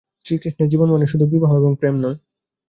শ্রীকৃষ্ণের 0.25 0.71
জীবন 0.71 0.87
মানে- 0.91 1.05
শুধু 1.11 1.25
বিবাহ 1.33 1.51
এবং 1.57 1.71
প্রেম 1.79 1.95
নয়। 2.03 2.17